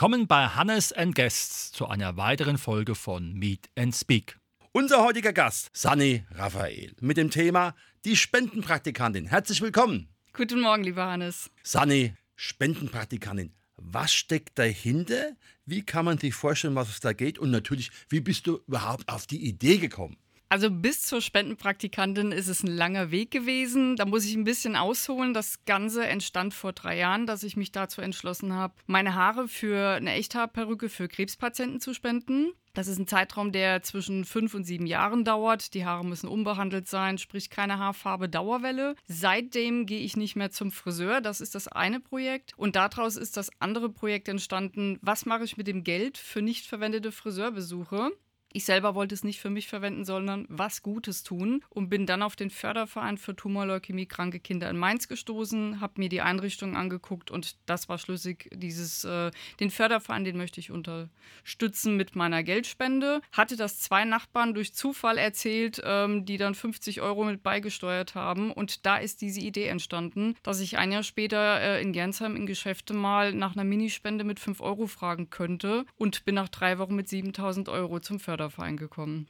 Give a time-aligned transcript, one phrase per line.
[0.00, 4.38] Willkommen bei Hannes and Guests zu einer weiteren Folge von Meet and Speak.
[4.72, 7.74] Unser heutiger Gast, Sani Raphael, mit dem Thema
[8.06, 9.26] Die Spendenpraktikantin.
[9.26, 10.08] Herzlich willkommen.
[10.32, 11.50] Guten Morgen, lieber Hannes.
[11.62, 13.52] Sani, Spendenpraktikantin.
[13.76, 15.36] Was steckt dahinter?
[15.66, 17.38] Wie kann man sich vorstellen, was es da geht?
[17.38, 20.16] Und natürlich, wie bist du überhaupt auf die Idee gekommen?
[20.52, 23.94] Also bis zur Spendenpraktikantin ist es ein langer Weg gewesen.
[23.94, 25.32] Da muss ich ein bisschen ausholen.
[25.32, 29.90] Das Ganze entstand vor drei Jahren, dass ich mich dazu entschlossen habe, meine Haare für
[29.90, 32.50] eine Echthaarperücke für Krebspatienten zu spenden.
[32.74, 35.72] Das ist ein Zeitraum, der zwischen fünf und sieben Jahren dauert.
[35.74, 38.96] Die Haare müssen unbehandelt sein, sprich keine Haarfarbe, Dauerwelle.
[39.06, 41.20] Seitdem gehe ich nicht mehr zum Friseur.
[41.20, 42.54] Das ist das eine Projekt.
[42.56, 44.98] Und daraus ist das andere Projekt entstanden.
[45.00, 48.10] Was mache ich mit dem Geld für nicht verwendete Friseurbesuche?
[48.52, 52.20] Ich selber wollte es nicht für mich verwenden, sondern was Gutes tun und bin dann
[52.20, 57.30] auf den Förderverein für Tumorleukämie kranke Kinder in Mainz gestoßen, habe mir die Einrichtung angeguckt
[57.30, 58.50] und das war schlüssig.
[58.52, 63.20] Dieses, äh, den Förderverein, den möchte ich unterstützen mit meiner Geldspende.
[63.30, 68.50] Hatte das zwei Nachbarn durch Zufall erzählt, ähm, die dann 50 Euro mit beigesteuert haben
[68.50, 72.46] und da ist diese Idee entstanden, dass ich ein Jahr später äh, in Gernsheim in
[72.46, 76.96] Geschäfte mal nach einer Minispende mit 5 Euro fragen könnte und bin nach drei Wochen
[76.96, 79.28] mit 7000 Euro zum Förderverein Förderverein gekommen.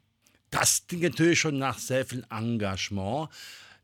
[0.50, 3.28] Das klingt natürlich schon nach sehr viel Engagement.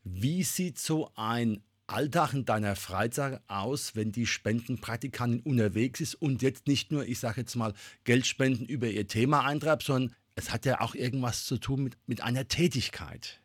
[0.03, 6.41] Wie sieht so ein Alltag in deiner Freizeit aus, wenn die Spendenpraktikantin unterwegs ist und
[6.41, 7.73] jetzt nicht nur, ich sage jetzt mal,
[8.05, 12.21] Geldspenden über ihr Thema eintreibt, sondern es hat ja auch irgendwas zu tun mit, mit
[12.21, 13.41] einer Tätigkeit.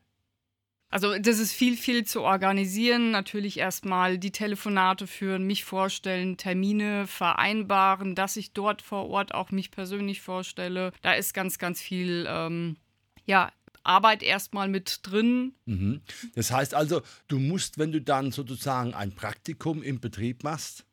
[0.93, 3.13] Also das ist viel, viel zu organisieren.
[3.13, 9.51] Natürlich erstmal die Telefonate führen, mich vorstellen, Termine vereinbaren, dass ich dort vor Ort auch
[9.51, 10.93] mich persönlich vorstelle.
[11.01, 12.77] Da ist ganz, ganz viel, ähm,
[13.25, 13.51] ja,
[13.85, 15.55] Arbeit erstmal mit drin.
[15.65, 16.03] Mhm.
[16.35, 20.85] Das heißt also, du musst, wenn du dann sozusagen ein Praktikum im Betrieb machst,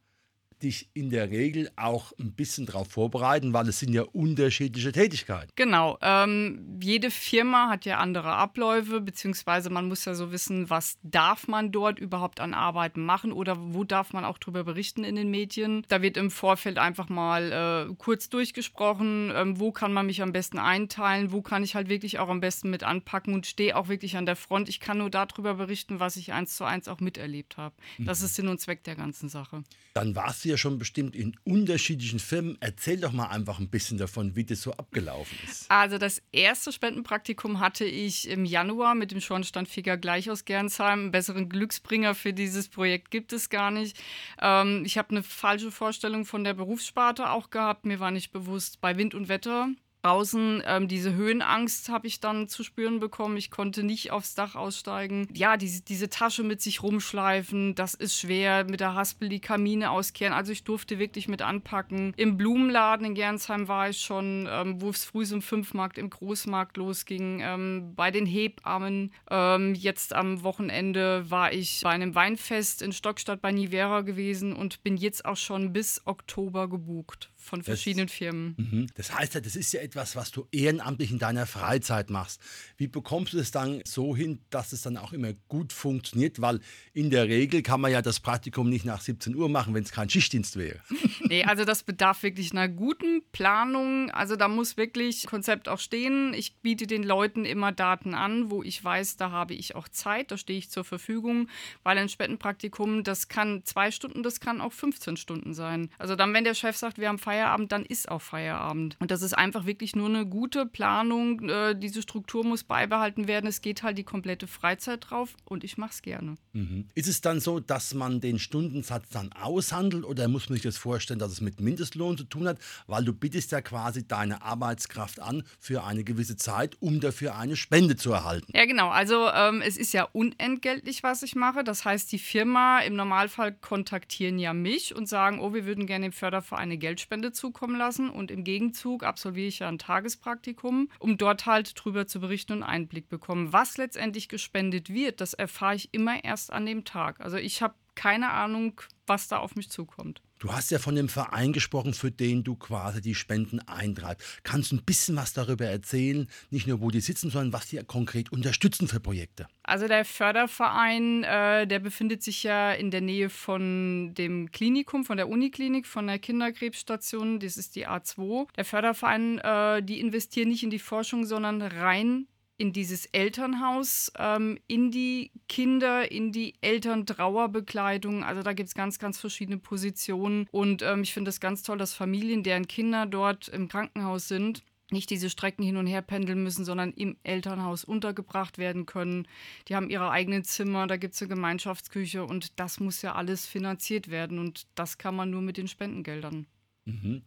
[0.60, 5.52] dich in der Regel auch ein bisschen darauf vorbereiten, weil es sind ja unterschiedliche Tätigkeiten.
[5.56, 5.98] Genau.
[6.02, 11.48] Ähm, jede Firma hat ja andere Abläufe, beziehungsweise man muss ja so wissen, was darf
[11.48, 15.32] man dort überhaupt an Arbeiten machen oder wo darf man auch darüber berichten in den
[15.32, 15.86] Medien.
[15.88, 20.32] Da wird im Vorfeld einfach mal äh, kurz durchgesprochen, ähm, wo kann man mich am
[20.32, 23.88] besten einteilen, wo kann ich halt wirklich auch am besten mit anpacken und stehe auch
[23.88, 24.70] wirklich an der Front.
[24.70, 27.76] Ich kann nur darüber berichten, was ich eins zu eins auch miterlebt habe.
[27.98, 28.26] Das mhm.
[28.26, 29.64] ist Sinn und Zweck der ganzen Sache.
[29.94, 32.58] Dann warst du ja schon bestimmt in unterschiedlichen Firmen.
[32.60, 35.70] Erzähl doch mal einfach ein bisschen davon, wie das so abgelaufen ist.
[35.70, 41.00] Also das erste Spendenpraktikum hatte ich im Januar mit dem Schornsteinfeger gleich aus Gernsheim.
[41.00, 43.98] Einen besseren Glücksbringer für dieses Projekt gibt es gar nicht.
[44.42, 47.86] Ähm, ich habe eine falsche Vorstellung von der Berufssparte auch gehabt.
[47.86, 49.70] Mir war nicht bewusst, bei Wind und Wetter
[50.02, 53.36] Draußen ähm, diese Höhenangst habe ich dann zu spüren bekommen.
[53.36, 55.28] Ich konnte nicht aufs Dach aussteigen.
[55.34, 58.64] Ja, diese, diese Tasche mit sich rumschleifen, das ist schwer.
[58.64, 60.34] Mit der Haspel die Kamine auskehren.
[60.34, 62.14] Also ich durfte wirklich mit anpacken.
[62.16, 66.78] Im Blumenladen in Gernsheim war ich schon, ähm, wo es früh um Fünfmarkt im Großmarkt
[66.78, 67.42] losging.
[67.42, 69.12] Ähm, bei den Hebammen.
[69.30, 74.82] Ähm, jetzt am Wochenende war ich bei einem Weinfest in Stockstadt bei Nivera gewesen und
[74.82, 78.56] bin jetzt auch schon bis Oktober gebucht von verschiedenen das, Firmen.
[78.58, 78.88] Mhm.
[78.96, 82.40] Das heißt ja, das ist ja etwas, was du ehrenamtlich in deiner Freizeit machst.
[82.78, 86.42] Wie bekommst du es dann so hin, dass es dann auch immer gut funktioniert?
[86.42, 86.60] Weil
[86.94, 89.92] in der Regel kann man ja das Praktikum nicht nach 17 Uhr machen, wenn es
[89.92, 90.80] kein Schichtdienst wäre.
[91.22, 94.12] nee, also das bedarf wirklich einer guten Planung.
[94.12, 96.36] Also da muss wirklich Konzept auch stehen.
[96.36, 100.30] Ich biete den Leuten immer Daten an, wo ich weiß, da habe ich auch Zeit,
[100.30, 101.50] da stehe ich zur Verfügung,
[101.82, 105.90] weil ein Spendenpraktikum, das kann zwei Stunden, das kann auch 15 Stunden sein.
[105.98, 108.96] Also dann, wenn der Chef sagt, wir haben Feierabend, dann ist auch Feierabend.
[109.00, 111.50] Und das ist einfach wirklich nur eine gute Planung.
[111.50, 113.48] Äh, diese Struktur muss beibehalten werden.
[113.48, 116.36] Es geht halt die komplette Freizeit drauf und ich mache es gerne.
[116.54, 116.86] Mhm.
[116.96, 120.78] Ist es dann so, dass man den Stundensatz dann aushandelt oder muss man sich das
[120.78, 122.60] vorstellen, dass es mit Mindestlohn zu tun hat?
[122.88, 127.56] Weil du bittest ja quasi deine Arbeitskraft an für eine gewisse Zeit, um dafür eine
[127.56, 128.52] Spende zu erhalten.
[128.56, 128.90] Ja, genau.
[128.90, 131.64] Also ähm, es ist ja unentgeltlich, was ich mache.
[131.64, 136.08] Das heißt, die Firma im Normalfall kontaktieren ja mich und sagen, oh, wir würden gerne
[136.08, 141.18] dem Förderverein eine Geldspende zukommen lassen und im Gegenzug absolviere ich ja ein Tagespraktikum, um
[141.18, 143.54] dort halt drüber zu berichten und Einblick bekommen.
[143.54, 147.22] Was letztendlich gespendet wird, das erfahre ich immer erst an dem Tag.
[147.22, 150.22] Also ich habe keine Ahnung, was da auf mich zukommt.
[150.40, 154.40] Du hast ja von dem Verein gesprochen, für den du quasi die Spenden eintreibst.
[154.44, 156.30] Kannst du ein bisschen was darüber erzählen?
[156.50, 159.48] Nicht nur, wo die sitzen, sondern was die konkret unterstützen für Projekte?
[159.64, 165.18] Also der Förderverein, äh, der befindet sich ja in der Nähe von dem Klinikum, von
[165.18, 167.42] der Uniklinik, von der Kinderkrebsstation.
[167.42, 168.48] Das ist die A2.
[168.56, 172.28] Der Förderverein, äh, die investieren nicht in die Forschung, sondern rein
[172.60, 178.24] in dieses Elternhaus, ähm, in die Kinder, in die Elterntrauerbekleidung.
[178.26, 180.46] Also da gibt es ganz, ganz verschiedene Positionen.
[180.52, 184.64] Und ähm, ich finde es ganz toll, dass Familien, deren Kinder dort im Krankenhaus sind,
[184.92, 189.26] nicht diese Strecken hin und her pendeln müssen, sondern im Elternhaus untergebracht werden können.
[189.70, 193.46] Die haben ihre eigenen Zimmer, da gibt es eine Gemeinschaftsküche und das muss ja alles
[193.46, 196.46] finanziert werden und das kann man nur mit den Spendengeldern.
[196.84, 197.22] Mhm.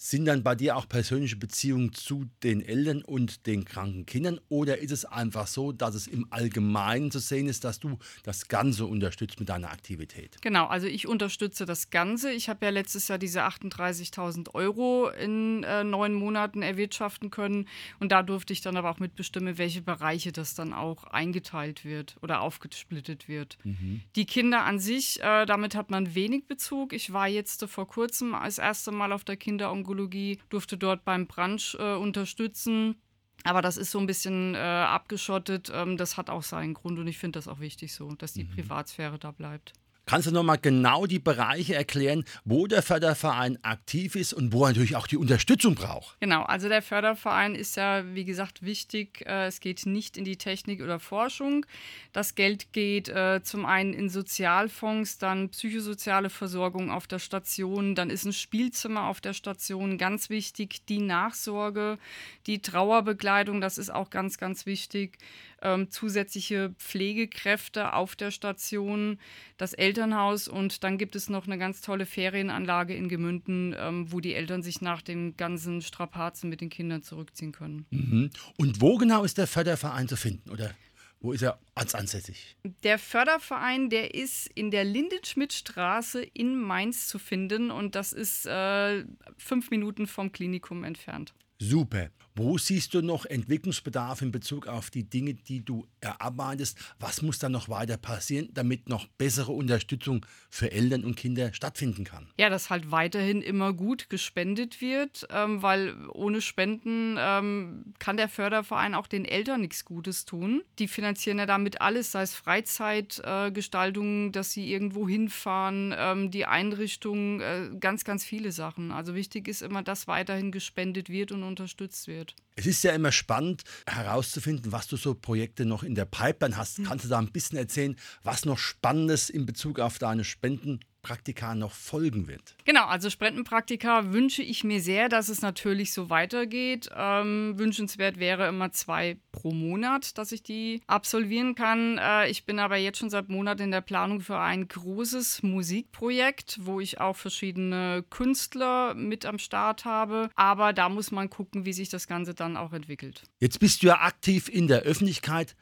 [0.00, 4.78] Sind dann bei dir auch persönliche Beziehungen zu den Eltern und den kranken Kindern oder
[4.78, 8.86] ist es einfach so, dass es im Allgemeinen zu sehen ist, dass du das Ganze
[8.86, 10.40] unterstützt mit deiner Aktivität?
[10.40, 12.30] Genau, also ich unterstütze das Ganze.
[12.30, 17.66] Ich habe ja letztes Jahr diese 38.000 Euro in äh, neun Monaten erwirtschaften können
[17.98, 22.18] und da durfte ich dann aber auch mitbestimmen, welche Bereiche das dann auch eingeteilt wird
[22.22, 23.58] oder aufgesplittet wird.
[23.64, 24.02] Mhm.
[24.14, 26.92] Die Kinder an sich, äh, damit hat man wenig Bezug.
[26.92, 30.76] Ich war jetzt äh, vor kurzem das erste Mal auf der Kinder- und Onkologie, durfte
[30.76, 32.96] dort beim Brunch äh, unterstützen.
[33.44, 35.70] Aber das ist so ein bisschen äh, abgeschottet.
[35.72, 38.44] Ähm, das hat auch seinen Grund und ich finde das auch wichtig so, dass die
[38.44, 38.50] mhm.
[38.50, 39.72] Privatsphäre da bleibt.
[40.08, 44.68] Kannst du nochmal genau die Bereiche erklären, wo der Förderverein aktiv ist und wo er
[44.68, 46.18] natürlich auch die Unterstützung braucht?
[46.20, 49.26] Genau, also der Förderverein ist ja, wie gesagt, wichtig.
[49.26, 51.66] Äh, es geht nicht in die Technik oder Forschung.
[52.14, 58.08] Das Geld geht äh, zum einen in Sozialfonds, dann psychosoziale Versorgung auf der Station, dann
[58.08, 61.98] ist ein Spielzimmer auf der Station ganz wichtig, die Nachsorge,
[62.46, 65.18] die Trauerbekleidung, das ist auch ganz, ganz wichtig
[65.62, 69.18] ähm, zusätzliche Pflegekräfte auf der Station,
[69.56, 74.20] das Elternhaus und dann gibt es noch eine ganz tolle Ferienanlage in Gemünden, ähm, wo
[74.20, 77.86] die Eltern sich nach den ganzen Strapazen mit den Kindern zurückziehen können.
[77.90, 78.30] Mhm.
[78.56, 80.74] Und wo genau ist der Förderverein zu finden, oder?
[81.20, 82.56] Wo ist er als ansässig?
[82.84, 89.04] Der Förderverein, der ist in der Lindenschmidtstraße in Mainz zu finden und das ist äh,
[89.36, 91.34] fünf Minuten vom Klinikum entfernt.
[91.58, 92.10] Super.
[92.38, 96.78] Wo siehst du noch Entwicklungsbedarf in Bezug auf die Dinge, die du erarbeitest?
[97.00, 102.04] Was muss da noch weiter passieren, damit noch bessere Unterstützung für Eltern und Kinder stattfinden
[102.04, 102.28] kann?
[102.38, 108.28] Ja, dass halt weiterhin immer gut gespendet wird, ähm, weil ohne Spenden ähm, kann der
[108.28, 110.62] Förderverein auch den Eltern nichts Gutes tun.
[110.78, 116.46] Die finanzieren ja damit alles, sei es Freizeitgestaltung, äh, dass sie irgendwo hinfahren, ähm, die
[116.46, 118.92] Einrichtung, äh, ganz, ganz viele Sachen.
[118.92, 122.27] Also wichtig ist immer, dass weiterhin gespendet wird und unterstützt wird.
[122.28, 122.47] episode.
[122.58, 126.80] Es ist ja immer spannend herauszufinden, was du so Projekte noch in der Pipeline hast.
[126.80, 126.86] Mhm.
[126.86, 127.94] Kannst du da ein bisschen erzählen,
[128.24, 132.56] was noch Spannendes in Bezug auf deine Spenden Praktika noch folgen wird.
[132.64, 136.90] Genau, also Spendenpraktika wünsche ich mir sehr, dass es natürlich so weitergeht.
[136.94, 141.98] Ähm, wünschenswert wäre immer zwei pro Monat, dass ich die absolvieren kann.
[141.98, 146.58] Äh, ich bin aber jetzt schon seit Monaten in der Planung für ein großes Musikprojekt,
[146.60, 150.30] wo ich auch verschiedene Künstler mit am Start habe.
[150.34, 153.22] Aber da muss man gucken, wie sich das Ganze dann auch entwickelt.
[153.38, 155.54] Jetzt bist du ja aktiv in der Öffentlichkeit.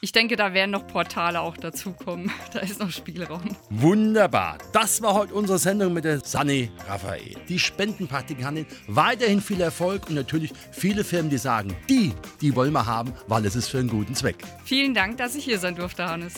[0.00, 2.30] Ich denke, da werden noch Portale auch dazukommen.
[2.52, 3.56] Da ist noch Spielraum.
[3.68, 4.58] Wunderbar.
[4.72, 7.34] Das war heute unsere Sendung mit der Sanne Raphael.
[7.48, 8.64] Die Spendenpraktikantin.
[8.86, 13.44] Weiterhin viel Erfolg und natürlich viele Firmen, die sagen, die, die wollen wir haben, weil
[13.44, 14.36] es ist für einen guten Zweck.
[14.64, 16.34] Vielen Dank, dass ich hier sein durfte, Hannes.